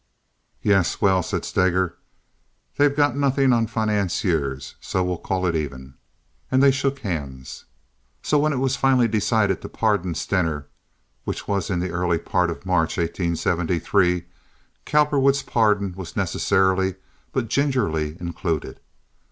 [0.63, 1.95] "Yes—well," said Steger,
[2.75, 5.93] "they've got nothing on financiers, so we'll call it even."
[6.49, 7.65] And they shook hands.
[8.23, 10.65] So when it was finally decided to pardon Stener,
[11.23, 16.95] which was in the early part of March, 1873—Cowperwood's pardon was necessarily
[17.31, 18.79] but gingerly included.